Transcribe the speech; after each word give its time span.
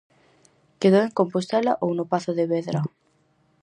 Quedou 0.81 1.03
en 1.05 1.13
Compostela 1.19 1.73
ou 1.83 1.89
no 1.97 2.05
pazo 2.11 2.31
de 2.37 2.45
Vedra? 2.53 2.79